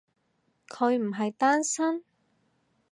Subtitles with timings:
[0.67, 2.03] 佢唔係單身？